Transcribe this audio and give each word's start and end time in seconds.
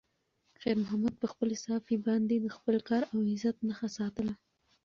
خیر 0.59 0.75
محمد 0.83 1.15
په 1.21 1.27
خپلې 1.31 1.55
صافې 1.65 1.97
باندې 2.07 2.35
د 2.39 2.47
خپل 2.55 2.75
کار 2.89 3.01
او 3.11 3.17
عزت 3.31 3.57
نښه 3.67 3.87
ساتله. 3.97 4.33